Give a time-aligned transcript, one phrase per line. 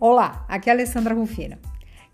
[0.00, 1.58] Olá, aqui é Alessandra Rufino,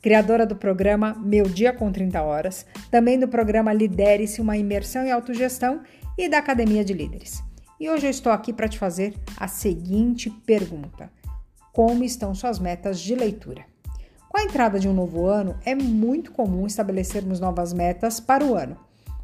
[0.02, 5.12] criadora do programa Meu Dia com 30 Horas, também do programa Lidere-se uma imersão em
[5.12, 5.82] autogestão
[6.18, 7.44] e da Academia de Líderes.
[7.78, 11.12] E hoje eu estou aqui para te fazer a seguinte pergunta:
[11.72, 13.64] Como estão suas metas de leitura?
[14.28, 18.56] Com a entrada de um novo ano, é muito comum estabelecermos novas metas para o
[18.56, 18.76] ano.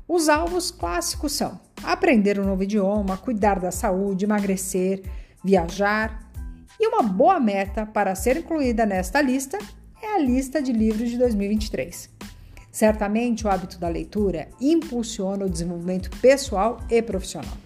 [0.06, 5.02] Os alvos clássicos são aprender um novo idioma, cuidar da saúde, emagrecer,
[5.43, 6.32] viajar,
[6.79, 9.58] e uma boa meta para ser incluída nesta lista
[10.03, 12.11] é a lista de livros de 2023.
[12.71, 17.57] Certamente o hábito da leitura impulsiona o desenvolvimento pessoal e profissional,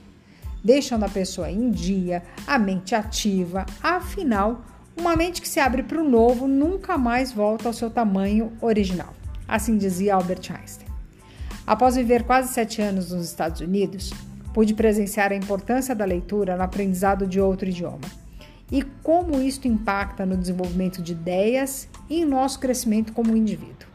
[0.63, 4.65] deixando a pessoa em dia, a mente ativa, afinal,
[4.97, 9.15] uma mente que se abre para o novo nunca mais volta ao seu tamanho original.
[9.47, 10.89] Assim dizia Albert Einstein.
[11.65, 14.13] Após viver quase sete anos nos Estados Unidos,
[14.53, 18.26] pude presenciar a importância da leitura no aprendizado de outro idioma
[18.71, 23.89] e como isto impacta no desenvolvimento de ideias e em nosso crescimento como indivíduo.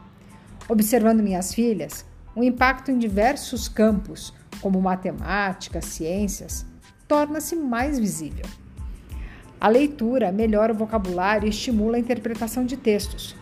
[0.68, 6.64] Observando minhas filhas, o impacto em diversos campos, como matemática, ciências,
[7.06, 8.46] torna-se mais visível.
[9.60, 13.36] A leitura melhora o vocabulário e estimula a interpretação de textos.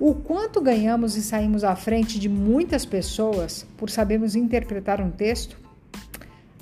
[0.00, 5.58] O quanto ganhamos e saímos à frente de muitas pessoas por sabermos interpretar um texto?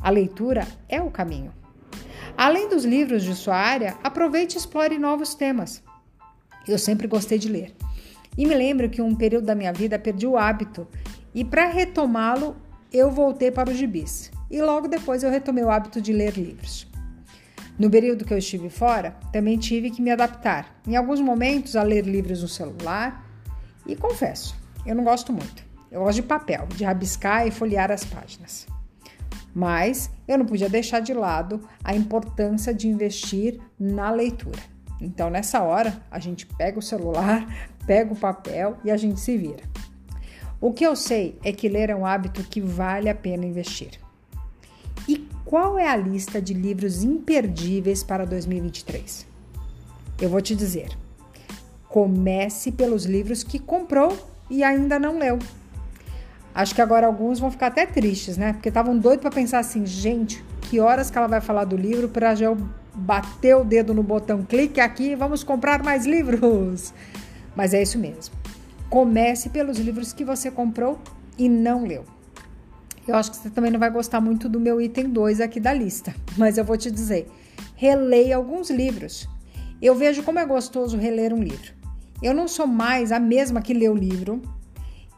[0.00, 1.52] A leitura é o caminho.
[2.36, 5.82] Além dos livros de sua área, aproveite e explore novos temas.
[6.68, 7.74] Eu sempre gostei de ler.
[8.36, 10.86] E me lembro que um período da minha vida perdi o hábito
[11.34, 12.54] e para retomá-lo
[12.92, 14.30] eu voltei para os gibis.
[14.50, 16.86] E logo depois eu retomei o hábito de ler livros.
[17.78, 21.82] No período que eu estive fora, também tive que me adaptar, em alguns momentos, a
[21.82, 23.26] ler livros no celular.
[23.86, 25.64] E confesso, eu não gosto muito.
[25.90, 28.66] Eu gosto de papel, de rabiscar e folhear as páginas.
[29.58, 34.60] Mas eu não podia deixar de lado a importância de investir na leitura.
[35.00, 37.46] Então, nessa hora, a gente pega o celular,
[37.86, 39.62] pega o papel e a gente se vira.
[40.60, 43.98] O que eu sei é que ler é um hábito que vale a pena investir.
[45.08, 49.26] E qual é a lista de livros imperdíveis para 2023?
[50.20, 50.90] Eu vou te dizer.
[51.88, 54.14] Comece pelos livros que comprou
[54.50, 55.38] e ainda não leu.
[56.56, 58.54] Acho que agora alguns vão ficar até tristes, né?
[58.54, 62.08] Porque estavam doidos para pensar assim, gente, que horas que ela vai falar do livro
[62.08, 62.48] para já
[62.94, 66.94] bater o dedo no botão clique aqui vamos comprar mais livros.
[67.54, 68.34] Mas é isso mesmo.
[68.88, 70.98] Comece pelos livros que você comprou
[71.36, 72.06] e não leu.
[73.06, 75.74] Eu acho que você também não vai gostar muito do meu item 2 aqui da
[75.74, 77.30] lista, mas eu vou te dizer:
[77.74, 79.28] releia alguns livros.
[79.82, 81.74] Eu vejo como é gostoso reler um livro.
[82.22, 84.40] Eu não sou mais a mesma que lê o livro,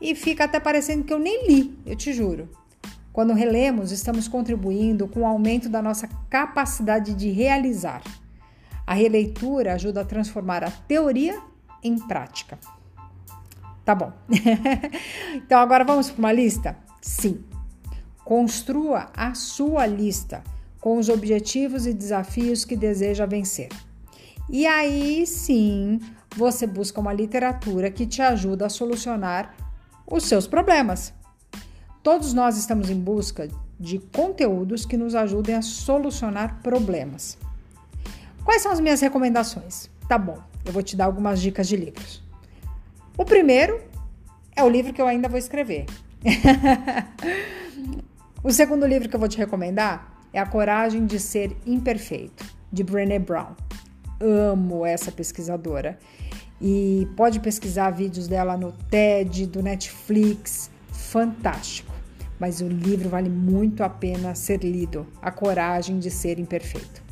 [0.01, 2.49] e fica até parecendo que eu nem li, eu te juro.
[3.13, 8.03] Quando relemos, estamos contribuindo com o aumento da nossa capacidade de realizar.
[8.87, 11.41] A releitura ajuda a transformar a teoria
[11.83, 12.59] em prática.
[13.85, 14.13] Tá bom.
[15.35, 16.77] então agora vamos para uma lista?
[17.01, 17.43] Sim.
[18.25, 20.45] Construa a sua lista
[20.81, 23.69] com os objetivos e desafios que deseja vencer.
[24.49, 26.01] E aí sim,
[26.37, 29.55] você busca uma literatura que te ajuda a solucionar
[30.11, 31.13] os seus problemas.
[32.03, 33.49] Todos nós estamos em busca
[33.79, 37.39] de conteúdos que nos ajudem a solucionar problemas.
[38.45, 39.91] Quais são as minhas recomendações?
[40.09, 42.23] Tá bom, eu vou te dar algumas dicas de livros.
[43.17, 43.81] O primeiro
[44.57, 45.85] é o livro que eu ainda vou escrever.
[48.43, 52.83] o segundo livro que eu vou te recomendar é A Coragem de Ser Imperfeito, de
[52.83, 53.55] Brené Brown.
[54.21, 55.99] Amo essa pesquisadora
[56.61, 61.93] e pode pesquisar vídeos dela no TED, do Netflix, fantástico.
[62.39, 67.03] Mas o livro vale muito a pena ser lido, A Coragem de Ser Imperfeito.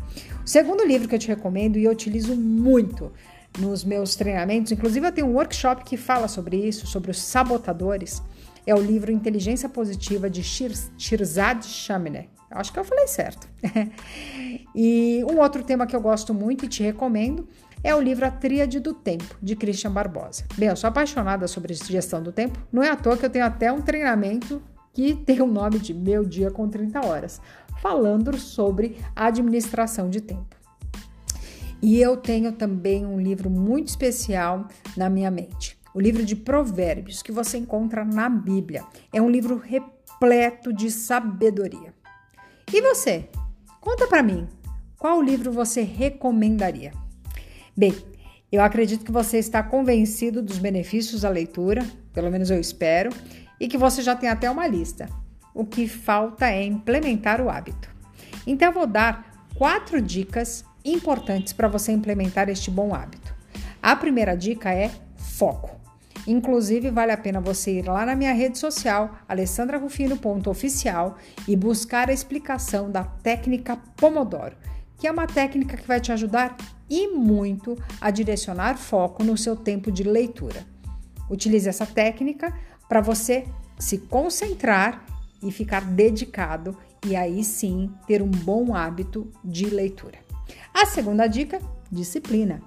[0.45, 3.13] O segundo livro que eu te recomendo e eu utilizo muito
[3.59, 8.23] nos meus treinamentos, inclusive eu tenho um workshop que fala sobre isso, sobre os sabotadores,
[8.67, 12.29] é o livro Inteligência Positiva de Shirzad Shamine.
[12.51, 13.49] Acho que eu falei certo.
[14.75, 17.49] e um outro tema que eu gosto muito e te recomendo
[17.83, 20.45] é o livro A Tríade do Tempo, de Christian Barbosa.
[20.57, 23.45] Bem, eu sou apaixonada sobre gestão do tempo, não é à toa que eu tenho
[23.45, 24.63] até um treinamento
[24.93, 27.41] que tem o nome de Meu Dia com 30 Horas,
[27.83, 30.57] falando sobre administração de tempo.
[31.83, 37.23] E eu tenho também um livro muito especial na minha mente, o livro de Provérbios,
[37.23, 38.85] que você encontra na Bíblia.
[39.13, 41.95] É um livro repleto de sabedoria.
[42.73, 43.29] E você?
[43.81, 44.49] Conta para mim,
[44.99, 46.93] qual livro você recomendaria?
[47.77, 47.95] Bem,
[48.51, 53.11] eu acredito que você está convencido dos benefícios da leitura, pelo menos eu espero,
[53.61, 55.11] e que você já tem até uma lista.
[55.53, 57.95] O que falta é implementar o hábito.
[58.47, 63.35] Então, eu vou dar quatro dicas importantes para você implementar este bom hábito.
[63.83, 65.79] A primeira dica é foco.
[66.27, 72.13] Inclusive, vale a pena você ir lá na minha rede social, alessandrarufino.oficial, e buscar a
[72.13, 74.57] explicação da técnica Pomodoro,
[74.97, 76.57] que é uma técnica que vai te ajudar
[76.89, 80.65] e muito a direcionar foco no seu tempo de leitura.
[81.29, 82.53] Utilize essa técnica
[82.89, 83.45] para você
[83.79, 85.05] se concentrar
[85.43, 90.19] e ficar dedicado e aí sim ter um bom hábito de leitura.
[90.73, 91.61] A segunda dica:
[91.91, 92.63] disciplina.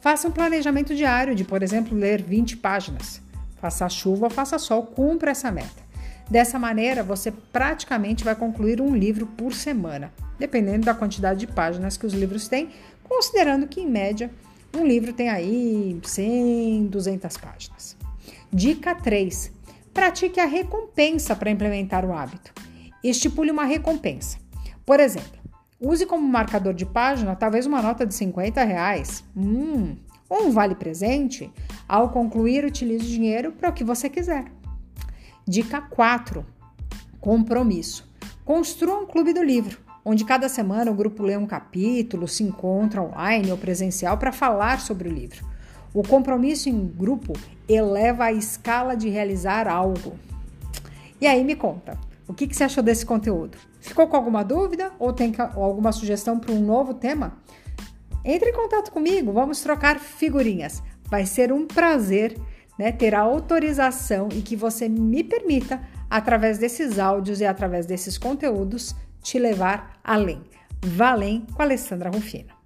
[0.00, 3.20] Faça um planejamento diário de, por exemplo, ler 20 páginas.
[3.60, 5.90] Faça chuva faça sol, cumpra essa meta.
[6.30, 11.96] Dessa maneira, você praticamente vai concluir um livro por semana, dependendo da quantidade de páginas
[11.96, 12.70] que os livros têm,
[13.10, 14.30] considerando que, em média,
[14.74, 17.96] um livro tem aí 100, 200 páginas.
[18.50, 19.52] Dica 3.
[19.92, 22.52] Pratique a recompensa para implementar o hábito.
[23.04, 24.38] Estipule uma recompensa.
[24.86, 25.40] Por exemplo,
[25.80, 29.96] Use como marcador de página talvez uma nota de 50 reais, hum,
[30.28, 31.50] ou um vale presente.
[31.88, 34.44] Ao concluir, utilize o dinheiro para o que você quiser.
[35.48, 36.44] Dica 4:
[37.18, 38.06] Compromisso.
[38.44, 43.02] Construa um clube do livro, onde cada semana o grupo lê um capítulo, se encontra
[43.02, 45.44] online ou presencial para falar sobre o livro.
[45.92, 47.32] O compromisso em grupo
[47.68, 50.18] eleva a escala de realizar algo.
[51.20, 53.58] E aí me conta, o que, que você achou desse conteúdo?
[53.80, 57.38] Ficou com alguma dúvida ou tem alguma sugestão para um novo tema?
[58.24, 60.82] Entre em contato comigo, vamos trocar figurinhas.
[61.04, 62.38] Vai ser um prazer
[62.78, 68.16] né, ter a autorização e que você me permita, através desses áudios e através desses
[68.16, 70.42] conteúdos, te levar além.
[70.82, 72.59] Valem com Alessandra Rufino.